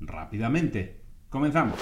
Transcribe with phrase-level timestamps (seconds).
[0.00, 1.00] rápidamente.
[1.28, 1.78] Comenzamos.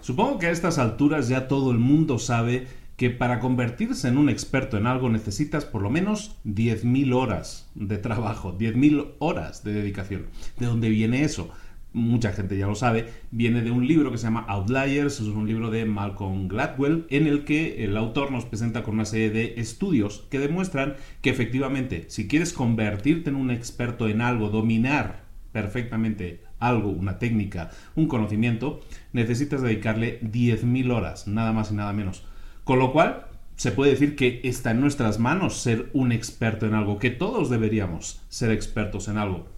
[0.00, 4.28] Supongo que a estas alturas ya todo el mundo sabe que para convertirse en un
[4.28, 10.26] experto en algo necesitas por lo menos 10.000 horas de trabajo, 10.000 horas de dedicación.
[10.58, 11.50] ¿De dónde viene eso?
[11.92, 15.46] Mucha gente ya lo sabe, viene de un libro que se llama Outliers, es un
[15.46, 19.54] libro de Malcolm Gladwell, en el que el autor nos presenta con una serie de
[19.56, 26.42] estudios que demuestran que efectivamente, si quieres convertirte en un experto en algo, dominar perfectamente
[26.58, 28.80] algo, una técnica, un conocimiento,
[29.12, 32.24] necesitas dedicarle 10.000 horas, nada más y nada menos.
[32.64, 36.74] Con lo cual, se puede decir que está en nuestras manos ser un experto en
[36.74, 39.48] algo, que todos deberíamos ser expertos en algo.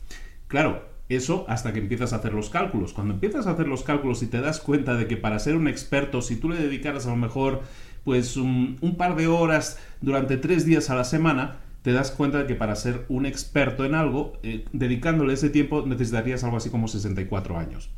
[0.47, 2.93] Claro, eso hasta que empiezas a hacer los cálculos.
[2.93, 5.69] Cuando empiezas a hacer los cálculos y te das cuenta de que para ser un
[5.69, 7.62] experto, si tú le dedicaras a lo mejor
[8.04, 12.47] pues un, par de horas durante tres días a la semana, te das cuenta de
[12.47, 16.88] que para ser un experto en algo, eh, dedicándole ese tiempo necesitarías algo así como
[16.88, 17.91] 64 años.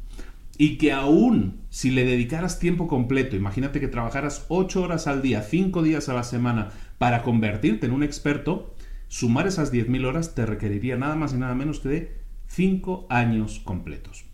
[0.58, 5.42] Y que aún si le dedicaras tiempo completo, imagínate que trabajaras 8 horas al día,
[5.42, 8.74] 5 días a la semana para convertirte en un experto,
[9.08, 12.21] sumar esas 10.000 horas te requeriría nada más y nada menos que de
[12.54, 14.26] cinco años completos.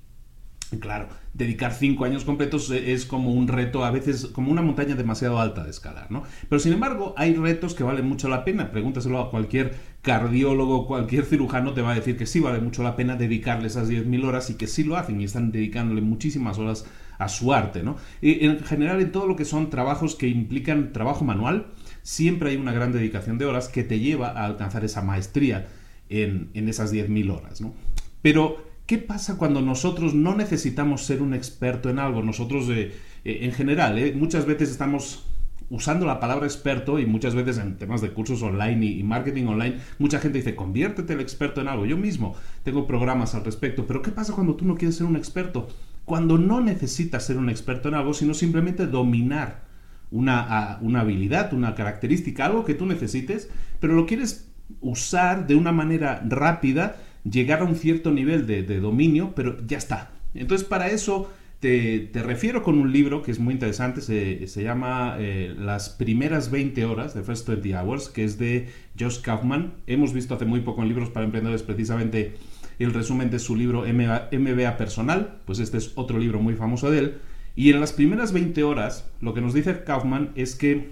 [0.81, 5.41] claro, dedicar cinco años completos es como un reto, a veces como una montaña demasiado
[5.41, 6.25] alta de escalar, ¿no?
[6.49, 8.71] Pero sin embargo, hay retos que valen mucho la pena.
[8.71, 12.97] Pregúntaselo a cualquier cardiólogo, cualquier cirujano te va a decir que sí vale mucho la
[12.97, 16.87] pena dedicarle esas 10.000 horas y que sí lo hacen y están dedicándole muchísimas horas
[17.19, 17.97] a su arte, ¿no?
[18.23, 21.67] en general, en todo lo que son trabajos que implican trabajo manual,
[22.03, 25.67] siempre hay una gran dedicación de horas que te lleva a alcanzar esa maestría
[26.09, 27.75] en, en esas 10.000 horas, ¿no?
[28.23, 32.23] Pero, ¿qué pasa cuando nosotros no necesitamos ser un experto en algo?
[32.23, 32.93] Nosotros, eh,
[33.25, 35.25] eh, en general, eh, muchas veces estamos
[35.71, 39.79] usando la palabra experto y muchas veces en temas de cursos online y, marketing online,
[39.99, 41.85] mucha gente dice, conviértete el experto en algo.
[41.85, 45.17] Yo mismo tengo programas al respecto, pero ¿qué pasa cuando tú no quieres ser un
[45.17, 45.69] experto?
[46.05, 49.69] Cuando no necesitas ser un experto en algo, sino simplemente dominar
[50.11, 54.49] una, una habilidad, una característica, algo que tú necesites, pero lo quieres
[54.81, 56.97] usar de una manera rápida
[57.31, 60.13] llegar a un cierto nivel de, dominio, pero ya está.
[60.35, 61.31] Entonces, para eso
[61.61, 66.85] te, refiero con un libro que es muy interesante, se, llama eh, Las primeras 20
[66.85, 68.69] horas, de First 20 Hours, que es de
[68.99, 69.73] Josh Kaufman.
[69.87, 72.35] Hemos visto hace muy poco en libros para emprendedores precisamente
[72.79, 76.99] el resumen de su libro MBA Personal, pues este es otro libro muy famoso de
[76.99, 77.15] él.
[77.57, 80.91] Y en las primeras 20 horas, lo que nos dice Kaufman es que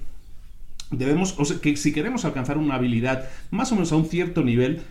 [0.90, 4.42] debemos, o sea, que si queremos alcanzar una habilidad más o menos a un cierto
[4.42, 4.82] nivel,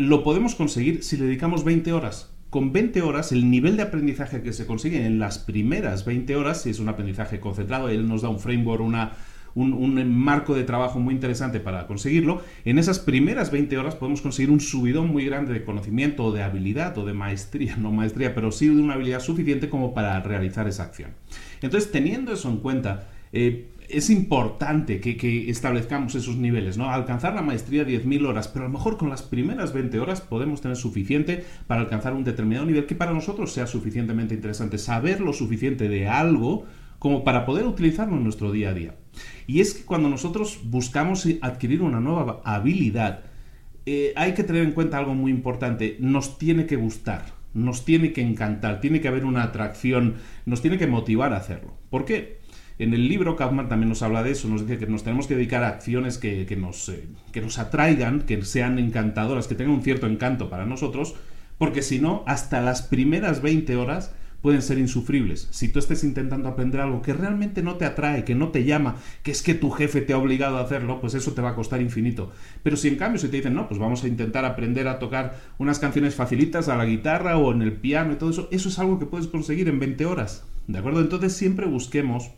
[0.00, 2.30] lo podemos conseguir si le dedicamos 20 horas.
[2.48, 6.62] Con 20 horas, el nivel de aprendizaje que se consigue en las primeras 20 horas,
[6.62, 9.12] si es un aprendizaje concentrado, él nos da un framework, una,
[9.54, 14.50] un, marco de trabajo muy interesante para conseguirlo, en esas primeras 20 horas podemos conseguir
[14.50, 18.52] un subidón muy grande de conocimiento o de habilidad o de maestría, no maestría, pero
[18.52, 21.10] sí de una habilidad suficiente como para realizar esa acción.
[21.60, 26.90] Entonces, teniendo eso en cuenta, eh, es importante que, establezcamos esos niveles, ¿no?
[26.90, 30.60] Alcanzar la maestría 10.000 horas, pero a lo mejor con las primeras 20 horas podemos
[30.60, 34.78] tener suficiente para alcanzar un determinado nivel que para nosotros sea suficientemente interesante.
[34.78, 36.66] Saber lo suficiente de algo
[37.00, 38.94] como para poder utilizarlo en nuestro día a día.
[39.46, 43.24] Y es que cuando nosotros buscamos adquirir una nueva habilidad,
[43.86, 47.24] eh, hay que tener en cuenta algo muy importante, nos tiene que gustar,
[47.54, 51.74] nos tiene que encantar, tiene que haber una atracción, nos tiene que motivar a hacerlo.
[51.88, 52.39] ¿Por qué?
[52.80, 55.36] En el libro Kaufman también nos habla de eso, nos dice que nos tenemos que
[55.36, 59.82] dedicar a acciones que, nos, eh, que nos atraigan, que sean encantadoras, que tengan un
[59.82, 61.14] cierto encanto para nosotros,
[61.58, 65.48] porque si no, hasta las primeras 20 horas pueden ser insufribles.
[65.50, 68.96] Si tú estés intentando aprender algo que realmente no te atrae, que no te llama,
[69.22, 71.54] que es que tu jefe te ha obligado a hacerlo, pues eso te va a
[71.54, 72.32] costar infinito.
[72.62, 75.36] Pero si en cambio si te dicen, no, pues vamos a intentar aprender a tocar
[75.58, 78.78] unas canciones facilitas a la guitarra o en el piano y todo eso, eso es
[78.78, 80.46] algo que puedes conseguir en 20 horas.
[80.66, 81.02] ¿De acuerdo?
[81.02, 82.30] Entonces siempre busquemos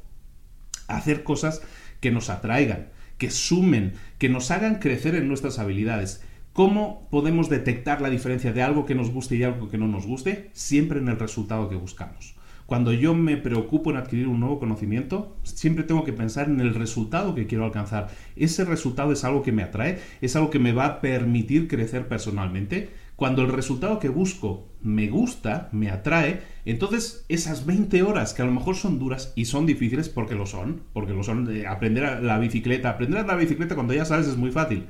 [0.88, 1.62] hacer cosas
[2.00, 2.88] que nos atraigan,
[3.18, 6.22] que sumen, que nos hagan crecer en nuestras habilidades.
[6.52, 10.06] ¿Cómo podemos detectar la diferencia de algo que nos guste y algo que no nos
[10.06, 10.50] guste?
[10.52, 12.34] Siempre en el resultado que buscamos.
[12.66, 16.74] Cuando yo me preocupo en adquirir un nuevo conocimiento, siempre tengo que pensar en el
[16.74, 18.08] resultado que quiero alcanzar.
[18.36, 22.08] Ese resultado es algo que me atrae, es algo que me va a permitir crecer
[22.08, 22.90] personalmente
[23.22, 28.44] cuando el resultado que busco me gusta, me atrae, entonces esas 20 horas que a
[28.44, 32.04] lo mejor son duras y son difíciles porque lo son, porque lo son, de aprender
[32.04, 34.86] a la bicicleta, aprender a la bicicleta cuando ya sabes es muy fácil.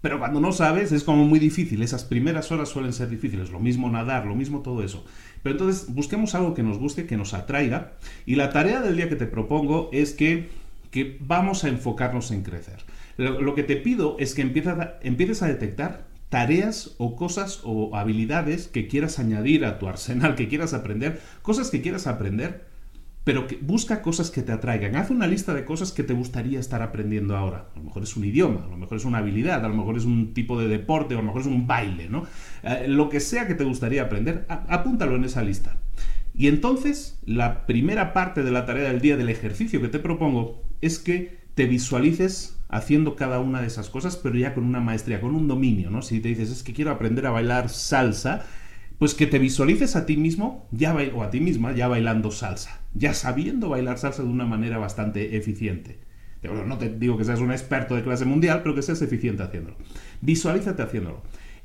[0.00, 3.60] Pero cuando no sabes es como muy difícil, esas primeras horas suelen ser difíciles, lo
[3.60, 5.04] mismo nadar, lo mismo todo eso.
[5.42, 7.92] Pero entonces busquemos algo que nos guste, que nos atraiga,
[8.24, 10.48] y la tarea del día que te propongo es que,
[10.90, 12.78] que vamos a enfocarnos en crecer.
[13.18, 18.88] Lo, que te pido es que empieces a detectar tareas o cosas o habilidades que
[18.88, 22.66] quieras añadir a tu arsenal, que quieras aprender, cosas que quieras aprender,
[23.26, 24.94] pero busca cosas que te atraigan.
[24.94, 27.70] Haz una lista de cosas que te gustaría estar aprendiendo ahora.
[27.74, 29.96] A lo mejor es un idioma, a lo mejor es una habilidad, a lo mejor
[29.96, 32.24] es un tipo de deporte, o a lo mejor es un baile, ¿no?
[32.62, 35.76] Eh, lo que sea que te gustaría aprender, apúntalo en esa lista.
[36.34, 40.62] Y entonces, la primera parte de la tarea del día del ejercicio que te propongo
[40.80, 45.20] es que te visualices haciendo cada una de esas cosas, pero ya con una maestría,
[45.20, 46.02] con un dominio, ¿no?
[46.02, 48.44] Si te dices, es que quiero aprender a bailar salsa,
[48.98, 52.80] pues que te visualices a ti mismo ya o a ti misma ya bailando salsa,
[52.94, 55.98] ya sabiendo bailar salsa de una manera bastante eficiente.
[56.42, 59.76] No te digo que seas un experto de clase mundial, pero que seas eficiente haciéndolo.
[60.20, 61.22] Visualízate haciéndolo.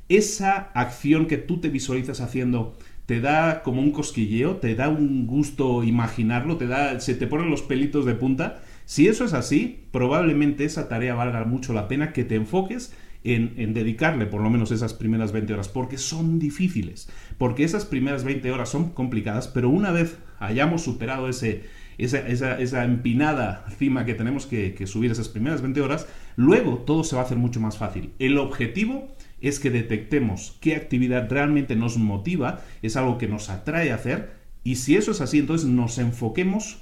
[0.08, 2.76] Esa acción que tú te visualizas haciendo
[3.06, 7.50] te da como un cosquilleo, te da un gusto imaginarlo, te da, se te ponen
[7.50, 12.12] los pelitos de punta si eso es así, probablemente esa tarea valga mucho la pena
[12.12, 12.94] que te enfoques
[13.24, 17.08] en, dedicarle por lo menos esas primeras 20 horas, porque son difíciles,
[17.38, 21.64] porque esas primeras 20 horas son complicadas, pero una vez hayamos superado ese,
[21.98, 27.14] esa, empinada cima que tenemos que, que subir esas primeras 20 horas, luego todo se
[27.14, 28.12] va a hacer mucho más fácil.
[28.18, 33.92] El objetivo es que detectemos qué actividad realmente nos motiva, es algo que nos atrae
[33.92, 36.81] a hacer, y si eso es así, entonces nos enfoquemos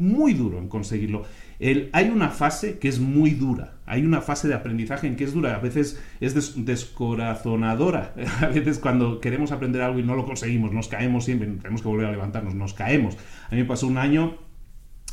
[0.00, 1.24] muy duro en conseguirlo.
[1.58, 5.24] El, hay una fase que es muy dura, hay una fase de aprendizaje en que
[5.24, 10.24] es dura, a veces es descorazonadora, a veces cuando queremos aprender algo y no lo
[10.24, 13.16] conseguimos, nos caemos siempre, tenemos que volver a levantarnos, nos caemos.
[13.50, 14.38] A mí me pasó un año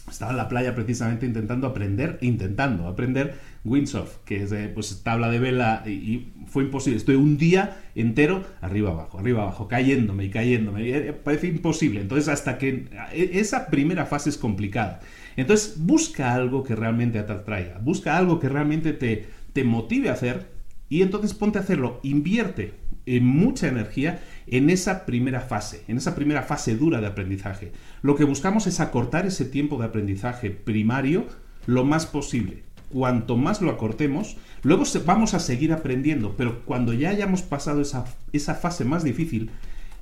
[0.09, 3.35] estaba en la playa precisamente intentando aprender, intentando aprender
[3.67, 6.97] windsurf, que es pues tabla de vela y, fue imposible.
[6.97, 10.89] Estoy un día entero arriba abajo, arriba abajo, cayéndome y cayéndome.
[10.89, 11.99] Eh, parece imposible.
[11.99, 15.01] Entonces hasta que e, esa primera fase es complicada.
[15.35, 20.13] Entonces busca algo que realmente te atraiga, busca algo que realmente te, te motive a
[20.13, 20.47] hacer
[20.89, 22.73] y entonces ponte a hacerlo, invierte
[23.05, 27.71] en mucha energía en esa primera fase, en esa primera fase dura de aprendizaje.
[28.01, 31.25] Lo que buscamos es acortar ese tiempo de aprendizaje primario
[31.65, 32.63] lo más posible.
[32.91, 38.05] Cuanto más lo acortemos, luego vamos a seguir aprendiendo, pero cuando ya hayamos pasado esa,
[38.31, 39.49] esa fase más difícil,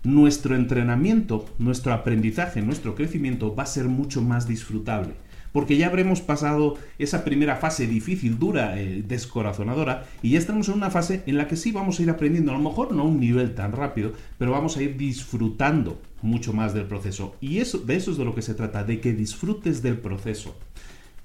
[0.03, 5.15] nuestro entrenamiento, nuestro aprendizaje, nuestro crecimiento va a ser mucho más disfrutable
[5.55, 10.73] porque ya habremos pasado esa primera fase difícil, dura, eh, descorazonadora, y ya estamos en
[10.73, 13.05] una fase en la que sí vamos a ir aprendiendo, a lo mejor no a
[13.05, 17.37] un nivel tan rápido, pero vamos a ir disfrutando mucho más del proceso.
[17.39, 20.57] Y eso, de eso es de lo que se trata, de que disfrutes del proceso.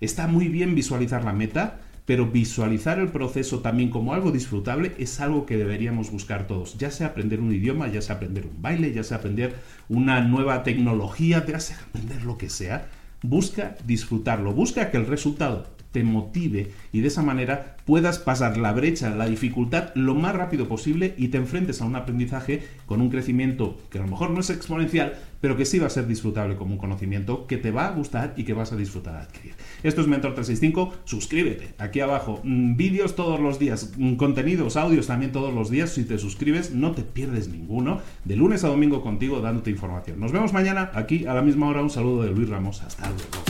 [0.00, 5.20] Está muy bien visualizar la meta, pero visualizar el proceso también como algo disfrutable es
[5.20, 8.92] algo que deberíamos buscar todos, ya sea aprender un idioma, ya sea aprender un baile,
[8.92, 9.54] ya sea aprender
[9.88, 12.88] una nueva tecnología, ya sea aprender lo que sea,
[13.22, 18.72] busca disfrutarlo, busca que el resultado te motive y de esa manera puedas pasar la
[18.72, 23.10] brecha, la dificultad lo más rápido posible y te enfrentes a un aprendizaje con un
[23.10, 26.56] crecimiento que a lo mejor no es exponencial, pero que sí va a ser disfrutable
[26.56, 29.54] como un conocimiento que te va a gustar y que vas a disfrutar adquirir.
[29.82, 31.74] Esto es Mentor 365, suscríbete.
[31.78, 35.90] Aquí abajo, mm, vídeos todos los días, mm, contenidos, audios también todos los días.
[35.90, 38.00] Si te suscribes, no te pierdes ninguno.
[38.24, 40.20] De lunes a domingo contigo dándote información.
[40.20, 41.82] Nos vemos mañana aquí a la misma hora.
[41.82, 42.82] Un saludo de Luis Ramos.
[42.82, 43.49] Hasta luego.